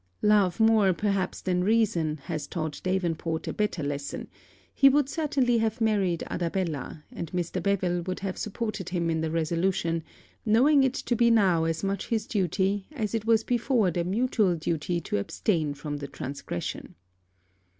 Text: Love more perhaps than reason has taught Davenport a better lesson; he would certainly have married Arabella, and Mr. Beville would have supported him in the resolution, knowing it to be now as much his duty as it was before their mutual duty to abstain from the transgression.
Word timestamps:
Love 0.23 0.59
more 0.59 0.93
perhaps 0.93 1.41
than 1.43 1.63
reason 1.63 2.17
has 2.23 2.47
taught 2.47 2.81
Davenport 2.83 3.47
a 3.47 3.53
better 3.53 3.83
lesson; 3.83 4.27
he 4.73 4.89
would 4.89 5.07
certainly 5.07 5.59
have 5.59 5.79
married 5.79 6.23
Arabella, 6.27 7.03
and 7.11 7.31
Mr. 7.33 7.61
Beville 7.61 8.01
would 8.07 8.21
have 8.21 8.35
supported 8.35 8.89
him 8.89 9.11
in 9.11 9.21
the 9.21 9.29
resolution, 9.29 10.03
knowing 10.43 10.83
it 10.83 10.95
to 10.95 11.15
be 11.15 11.29
now 11.29 11.65
as 11.65 11.83
much 11.83 12.07
his 12.07 12.25
duty 12.25 12.87
as 12.93 13.13
it 13.13 13.25
was 13.27 13.43
before 13.43 13.91
their 13.91 14.03
mutual 14.03 14.55
duty 14.55 14.99
to 15.01 15.17
abstain 15.17 15.71
from 15.75 15.97
the 15.97 16.07
transgression. 16.07 16.95